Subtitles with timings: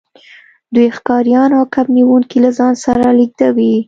[0.73, 3.71] دوی ښکاریان او کب نیونکي له ځان سره لیږدوي